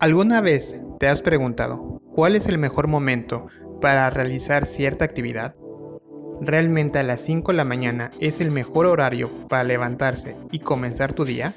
¿Alguna 0.00 0.40
vez 0.40 0.76
te 1.00 1.08
has 1.08 1.22
preguntado 1.22 2.00
cuál 2.12 2.36
es 2.36 2.46
el 2.46 2.56
mejor 2.56 2.86
momento 2.86 3.48
para 3.80 4.08
realizar 4.10 4.64
cierta 4.64 5.04
actividad? 5.04 5.56
¿Realmente 6.40 7.00
a 7.00 7.02
las 7.02 7.20
5 7.22 7.50
de 7.50 7.56
la 7.56 7.64
mañana 7.64 8.10
es 8.20 8.40
el 8.40 8.52
mejor 8.52 8.86
horario 8.86 9.28
para 9.48 9.64
levantarse 9.64 10.36
y 10.52 10.60
comenzar 10.60 11.14
tu 11.14 11.24
día? 11.24 11.52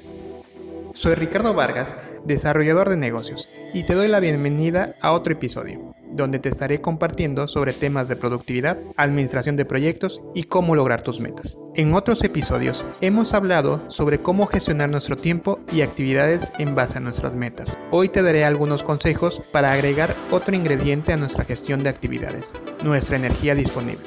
Soy 0.92 1.14
Ricardo 1.14 1.54
Vargas, 1.54 1.94
desarrollador 2.24 2.88
de 2.88 2.96
negocios, 2.96 3.48
y 3.72 3.84
te 3.84 3.94
doy 3.94 4.08
la 4.08 4.18
bienvenida 4.18 4.96
a 5.00 5.12
otro 5.12 5.34
episodio, 5.34 5.94
donde 6.12 6.38
te 6.38 6.48
estaré 6.48 6.80
compartiendo 6.80 7.48
sobre 7.48 7.72
temas 7.72 8.08
de 8.08 8.16
productividad, 8.16 8.78
administración 8.96 9.56
de 9.56 9.64
proyectos 9.64 10.22
y 10.34 10.44
cómo 10.44 10.74
lograr 10.74 11.02
tus 11.02 11.20
metas. 11.20 11.58
En 11.74 11.94
otros 11.94 12.22
episodios 12.22 12.84
hemos 13.00 13.34
hablado 13.34 13.80
sobre 13.88 14.18
cómo 14.18 14.46
gestionar 14.46 14.90
nuestro 14.90 15.16
tiempo 15.16 15.60
y 15.72 15.80
actividades 15.80 16.52
en 16.58 16.74
base 16.74 16.98
a 16.98 17.00
nuestras 17.00 17.34
metas. 17.34 17.78
Hoy 17.90 18.08
te 18.08 18.22
daré 18.22 18.44
algunos 18.44 18.82
consejos 18.82 19.42
para 19.52 19.72
agregar 19.72 20.14
otro 20.30 20.54
ingrediente 20.54 21.12
a 21.12 21.16
nuestra 21.16 21.44
gestión 21.44 21.82
de 21.82 21.90
actividades, 21.90 22.52
nuestra 22.84 23.16
energía 23.16 23.54
disponible. 23.54 24.04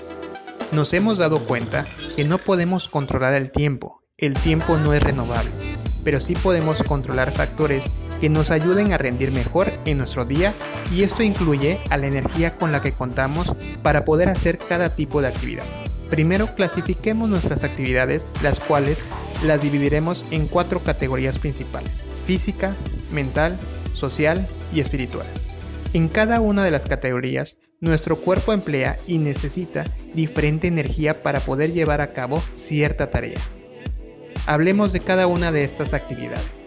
Nos 0.71 0.93
hemos 0.93 1.17
dado 1.17 1.39
cuenta 1.45 1.85
que 2.15 2.25
no 2.25 2.37
podemos 2.37 2.89
controlar 2.89 3.33
el 3.33 3.51
tiempo, 3.51 4.03
el 4.17 4.33
tiempo 4.33 4.77
no 4.77 4.93
es 4.93 5.01
renovable, 5.01 5.51
pero 6.03 6.21
sí 6.21 6.35
podemos 6.35 6.83
controlar 6.83 7.31
factores 7.31 7.89
que 8.25 8.29
nos 8.29 8.49
ayuden 8.49 8.91
a 8.91 8.97
rendir 8.97 9.31
mejor 9.31 9.71
en 9.85 9.99
nuestro 9.99 10.25
día 10.25 10.51
y 10.91 11.03
esto 11.03 11.21
incluye 11.21 11.77
a 11.91 11.97
la 11.97 12.07
energía 12.07 12.55
con 12.55 12.71
la 12.71 12.81
que 12.81 12.91
contamos 12.91 13.53
para 13.83 14.03
poder 14.03 14.29
hacer 14.29 14.57
cada 14.57 14.89
tipo 14.89 15.21
de 15.21 15.27
actividad. 15.27 15.63
Primero 16.09 16.55
clasifiquemos 16.55 17.29
nuestras 17.29 17.63
actividades, 17.63 18.31
las 18.41 18.59
cuales 18.59 19.05
las 19.43 19.61
dividiremos 19.61 20.25
en 20.31 20.47
cuatro 20.47 20.79
categorías 20.79 21.37
principales, 21.37 22.07
física, 22.25 22.73
mental, 23.11 23.59
social 23.93 24.47
y 24.73 24.79
espiritual. 24.79 25.27
En 25.93 26.07
cada 26.07 26.41
una 26.41 26.63
de 26.63 26.71
las 26.71 26.87
categorías, 26.87 27.57
nuestro 27.79 28.15
cuerpo 28.15 28.53
emplea 28.53 28.97
y 29.05 29.19
necesita 29.19 29.85
diferente 30.15 30.65
energía 30.65 31.21
para 31.21 31.41
poder 31.41 31.73
llevar 31.73 32.01
a 32.01 32.11
cabo 32.11 32.41
cierta 32.55 33.11
tarea. 33.11 33.39
Hablemos 34.47 34.93
de 34.93 35.01
cada 35.01 35.27
una 35.27 35.51
de 35.51 35.63
estas 35.63 35.93
actividades. 35.93 36.64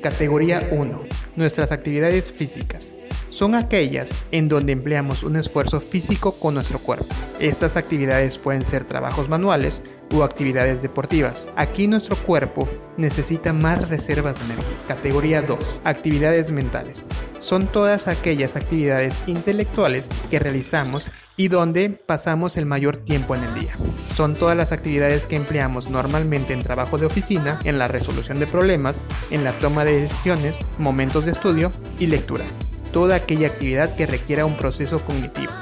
Categoría 0.00 0.68
1. 0.72 1.02
Nuestras 1.36 1.72
actividades 1.72 2.32
físicas 2.32 2.94
son 3.30 3.54
aquellas 3.54 4.12
en 4.32 4.48
donde 4.48 4.72
empleamos 4.72 5.22
un 5.22 5.36
esfuerzo 5.36 5.80
físico 5.80 6.32
con 6.32 6.54
nuestro 6.54 6.78
cuerpo. 6.78 7.06
Estas 7.38 7.76
actividades 7.76 8.36
pueden 8.36 8.66
ser 8.66 8.84
trabajos 8.84 9.28
manuales 9.28 9.80
o 10.12 10.24
actividades 10.24 10.82
deportivas. 10.82 11.48
Aquí 11.56 11.86
nuestro 11.86 12.16
cuerpo 12.16 12.68
necesita 12.96 13.52
más 13.52 13.88
reservas 13.88 14.38
de 14.38 14.44
energía. 14.46 14.76
Categoría 14.88 15.42
2. 15.42 15.58
Actividades 15.84 16.50
mentales. 16.50 17.06
Son 17.40 17.66
todas 17.66 18.08
aquellas 18.08 18.56
actividades 18.56 19.22
intelectuales 19.26 20.10
que 20.30 20.38
realizamos 20.38 21.10
y 21.36 21.48
donde 21.48 21.88
pasamos 21.88 22.58
el 22.58 22.66
mayor 22.66 22.98
tiempo 22.98 23.34
en 23.34 23.44
el 23.44 23.54
día. 23.54 23.74
Son 24.14 24.34
todas 24.34 24.56
las 24.56 24.72
actividades 24.72 25.26
que 25.26 25.36
empleamos 25.36 25.88
normalmente 25.88 26.52
en 26.52 26.62
trabajo 26.62 26.98
de 26.98 27.06
oficina, 27.06 27.58
en 27.64 27.78
la 27.78 27.88
resolución 27.88 28.40
de 28.40 28.46
problemas, 28.46 29.02
en 29.30 29.44
la 29.44 29.52
toma 29.52 29.86
de 29.86 30.02
decisiones, 30.02 30.58
momentos 30.78 31.24
de 31.24 31.32
estudio 31.32 31.72
y 31.98 32.08
lectura 32.08 32.44
toda 32.92 33.16
aquella 33.16 33.48
actividad 33.48 33.94
que 33.94 34.06
requiera 34.06 34.46
un 34.46 34.56
proceso 34.56 35.00
cognitivo. 35.00 35.52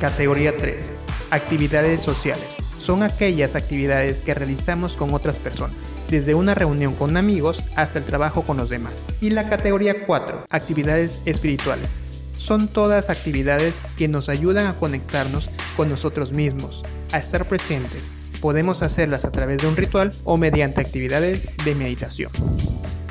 Categoría 0.00 0.56
3. 0.56 0.90
Actividades 1.30 2.00
sociales. 2.00 2.56
Son 2.78 3.02
aquellas 3.02 3.54
actividades 3.54 4.22
que 4.22 4.34
realizamos 4.34 4.96
con 4.96 5.12
otras 5.12 5.36
personas, 5.36 5.94
desde 6.08 6.34
una 6.34 6.54
reunión 6.54 6.94
con 6.94 7.16
amigos 7.16 7.62
hasta 7.76 7.98
el 7.98 8.04
trabajo 8.04 8.42
con 8.42 8.56
los 8.56 8.70
demás. 8.70 9.04
Y 9.20 9.30
la 9.30 9.48
categoría 9.48 10.06
4. 10.06 10.46
Actividades 10.48 11.20
espirituales. 11.26 12.00
Son 12.38 12.68
todas 12.68 13.10
actividades 13.10 13.82
que 13.98 14.08
nos 14.08 14.28
ayudan 14.28 14.66
a 14.66 14.74
conectarnos 14.74 15.50
con 15.76 15.90
nosotros 15.90 16.32
mismos, 16.32 16.82
a 17.12 17.18
estar 17.18 17.44
presentes. 17.44 18.12
Podemos 18.40 18.82
hacerlas 18.82 19.24
a 19.24 19.32
través 19.32 19.60
de 19.60 19.66
un 19.66 19.76
ritual 19.76 20.14
o 20.24 20.36
mediante 20.36 20.80
actividades 20.80 21.48
de 21.64 21.74
meditación. 21.74 22.30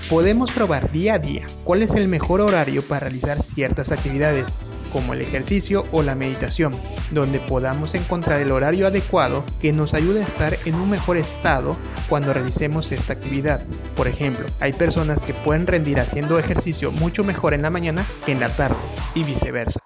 Podemos 0.10 0.52
probar 0.52 0.90
día 0.94 1.16
a 1.16 1.20
día 1.20 1.46
cuál 1.66 1.82
es 1.84 1.92
el 1.92 2.08
mejor 2.08 2.40
horario 2.40 2.82
para 2.82 3.02
realizar 3.02 3.42
ciertas 3.42 3.92
actividades, 3.92 4.48
como 4.94 5.12
el 5.12 5.20
ejercicio 5.20 5.84
o 5.92 6.02
la 6.02 6.16
meditación, 6.16 6.74
donde 7.12 7.40
podamos 7.40 7.94
encontrar 7.94 8.40
el 8.40 8.52
horario 8.52 8.88
adecuado 8.88 9.44
que 9.62 9.74
nos 9.74 9.94
ayude 9.94 10.22
a 10.22 10.26
estar 10.26 10.58
en 10.64 10.76
un 10.76 10.90
mejor 10.90 11.18
estado 11.18 11.76
cuando 12.08 12.34
realicemos 12.34 12.94
esta 12.94 13.12
actividad. 13.12 13.62
Por 13.98 14.08
ejemplo, 14.08 14.46
hay 14.62 14.72
personas 14.72 15.24
que 15.24 15.34
pueden 15.34 15.68
rendir 15.68 16.00
haciendo 16.00 16.40
ejercicio 16.40 16.94
mucho 16.94 17.26
mejor 17.26 17.54
en 17.54 17.64
la 17.64 17.70
mañana 17.70 18.06
que 18.26 18.32
en 18.32 18.40
la 18.40 18.48
tarde 18.48 18.78
y 19.14 19.24
viceversa. 19.24 19.82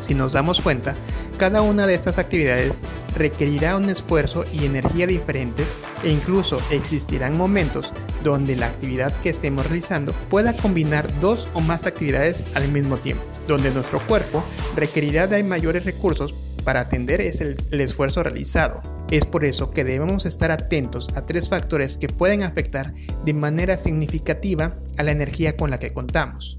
Si 0.00 0.14
nos 0.14 0.32
damos 0.32 0.62
cuenta, 0.62 0.94
cada 1.36 1.60
una 1.60 1.86
de 1.86 1.94
estas 1.94 2.16
actividades 2.16 2.78
requerirá 3.18 3.76
un 3.76 3.90
esfuerzo 3.90 4.44
y 4.52 4.64
energía 4.64 5.06
diferentes 5.06 5.66
e 6.02 6.10
incluso 6.10 6.60
existirán 6.70 7.36
momentos 7.36 7.92
donde 8.22 8.56
la 8.56 8.66
actividad 8.66 9.12
que 9.22 9.30
estemos 9.30 9.66
realizando 9.66 10.12
pueda 10.30 10.54
combinar 10.54 11.08
dos 11.20 11.48
o 11.54 11.60
más 11.60 11.86
actividades 11.86 12.44
al 12.54 12.68
mismo 12.68 12.96
tiempo, 12.96 13.24
donde 13.46 13.70
nuestro 13.70 14.00
cuerpo 14.06 14.44
requerirá 14.76 15.26
de 15.26 15.42
mayores 15.42 15.84
recursos 15.84 16.34
para 16.64 16.80
atender 16.80 17.20
el, 17.20 17.56
el 17.70 17.80
esfuerzo 17.80 18.22
realizado. 18.22 18.82
Es 19.10 19.24
por 19.24 19.44
eso 19.44 19.70
que 19.70 19.84
debemos 19.84 20.26
estar 20.26 20.50
atentos 20.50 21.08
a 21.14 21.24
tres 21.24 21.48
factores 21.48 21.96
que 21.96 22.08
pueden 22.08 22.42
afectar 22.42 22.92
de 23.24 23.34
manera 23.34 23.76
significativa 23.76 24.76
a 24.98 25.02
la 25.02 25.12
energía 25.12 25.56
con 25.56 25.70
la 25.70 25.78
que 25.78 25.92
contamos. 25.92 26.56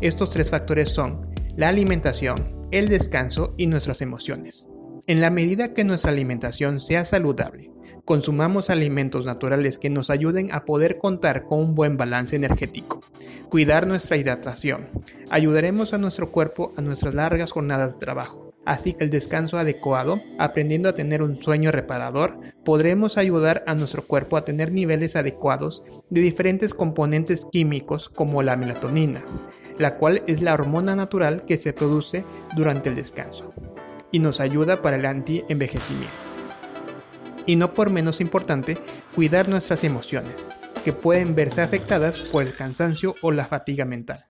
Estos 0.00 0.30
tres 0.30 0.50
factores 0.50 0.90
son 0.90 1.30
la 1.56 1.68
alimentación, 1.68 2.68
el 2.70 2.88
descanso 2.88 3.54
y 3.56 3.66
nuestras 3.66 4.02
emociones. 4.02 4.68
En 5.08 5.20
la 5.20 5.30
medida 5.30 5.72
que 5.72 5.84
nuestra 5.84 6.10
alimentación 6.10 6.80
sea 6.80 7.04
saludable, 7.04 7.70
consumamos 8.04 8.70
alimentos 8.70 9.24
naturales 9.24 9.78
que 9.78 9.88
nos 9.88 10.10
ayuden 10.10 10.52
a 10.52 10.64
poder 10.64 10.98
contar 10.98 11.44
con 11.44 11.60
un 11.60 11.74
buen 11.76 11.96
balance 11.96 12.34
energético, 12.34 13.00
cuidar 13.48 13.86
nuestra 13.86 14.16
hidratación, 14.16 14.88
ayudaremos 15.30 15.94
a 15.94 15.98
nuestro 15.98 16.32
cuerpo 16.32 16.72
a 16.76 16.82
nuestras 16.82 17.14
largas 17.14 17.52
jornadas 17.52 17.92
de 17.92 18.00
trabajo. 18.00 18.52
Así 18.64 18.94
que 18.94 19.04
el 19.04 19.10
descanso 19.10 19.58
adecuado, 19.58 20.20
aprendiendo 20.40 20.88
a 20.88 20.94
tener 20.94 21.22
un 21.22 21.40
sueño 21.40 21.70
reparador, 21.70 22.40
podremos 22.64 23.16
ayudar 23.16 23.62
a 23.68 23.76
nuestro 23.76 24.02
cuerpo 24.02 24.36
a 24.36 24.44
tener 24.44 24.72
niveles 24.72 25.14
adecuados 25.14 25.84
de 26.10 26.20
diferentes 26.20 26.74
componentes 26.74 27.46
químicos 27.52 28.08
como 28.08 28.42
la 28.42 28.56
melatonina, 28.56 29.22
la 29.78 29.98
cual 29.98 30.24
es 30.26 30.42
la 30.42 30.54
hormona 30.54 30.96
natural 30.96 31.44
que 31.44 31.58
se 31.58 31.72
produce 31.72 32.24
durante 32.56 32.88
el 32.88 32.96
descanso 32.96 33.54
y 34.12 34.18
nos 34.18 34.40
ayuda 34.40 34.82
para 34.82 34.96
el 34.96 35.06
anti-envejecimiento. 35.06 36.14
Y 37.46 37.56
no 37.56 37.74
por 37.74 37.90
menos 37.90 38.20
importante, 38.20 38.78
cuidar 39.14 39.48
nuestras 39.48 39.84
emociones, 39.84 40.48
que 40.84 40.92
pueden 40.92 41.34
verse 41.34 41.62
afectadas 41.62 42.18
por 42.18 42.42
el 42.42 42.54
cansancio 42.54 43.14
o 43.22 43.32
la 43.32 43.46
fatiga 43.46 43.84
mental, 43.84 44.26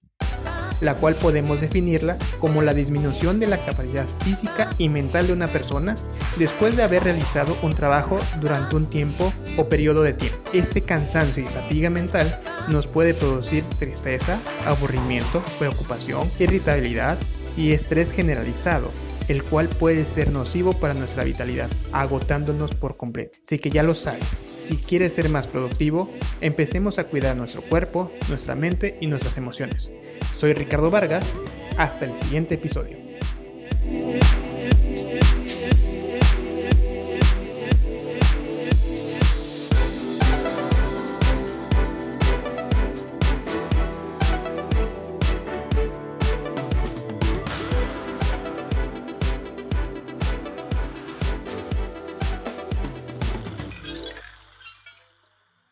la 0.80 0.94
cual 0.94 1.14
podemos 1.14 1.60
definirla 1.60 2.18
como 2.40 2.62
la 2.62 2.74
disminución 2.74 3.40
de 3.40 3.46
la 3.46 3.58
capacidad 3.58 4.06
física 4.20 4.70
y 4.78 4.88
mental 4.88 5.26
de 5.26 5.32
una 5.32 5.48
persona 5.48 5.96
después 6.38 6.76
de 6.76 6.82
haber 6.82 7.04
realizado 7.04 7.56
un 7.62 7.74
trabajo 7.74 8.20
durante 8.40 8.76
un 8.76 8.86
tiempo 8.86 9.32
o 9.56 9.68
periodo 9.68 10.02
de 10.02 10.14
tiempo. 10.14 10.38
Este 10.52 10.82
cansancio 10.82 11.42
y 11.42 11.46
fatiga 11.46 11.90
mental 11.90 12.38
nos 12.68 12.86
puede 12.86 13.14
producir 13.14 13.64
tristeza, 13.78 14.38
aburrimiento, 14.66 15.42
preocupación, 15.58 16.30
irritabilidad 16.38 17.18
y 17.56 17.72
estrés 17.72 18.12
generalizado, 18.12 18.90
el 19.28 19.42
cual 19.42 19.68
puede 19.68 20.04
ser 20.04 20.30
nocivo 20.30 20.74
para 20.74 20.94
nuestra 20.94 21.24
vitalidad, 21.24 21.70
agotándonos 21.92 22.74
por 22.74 22.96
completo. 22.96 23.38
Así 23.44 23.58
que 23.58 23.70
ya 23.70 23.82
lo 23.82 23.94
sabes, 23.94 24.40
si 24.60 24.76
quieres 24.76 25.12
ser 25.12 25.28
más 25.28 25.46
productivo, 25.46 26.10
empecemos 26.40 26.98
a 26.98 27.04
cuidar 27.04 27.36
nuestro 27.36 27.62
cuerpo, 27.62 28.10
nuestra 28.28 28.54
mente 28.54 28.96
y 29.00 29.06
nuestras 29.06 29.36
emociones. 29.36 29.92
Soy 30.36 30.52
Ricardo 30.52 30.90
Vargas, 30.90 31.34
hasta 31.76 32.04
el 32.04 32.16
siguiente 32.16 32.54
episodio. 32.54 33.05